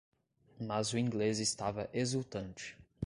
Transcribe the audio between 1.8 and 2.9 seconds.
exultante.